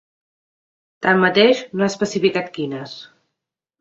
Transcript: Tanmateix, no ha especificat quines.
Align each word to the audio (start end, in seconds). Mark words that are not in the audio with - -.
Tanmateix, 1.07 1.61
no 1.77 1.85
ha 1.87 1.91
especificat 1.93 2.53
quines. 2.57 2.97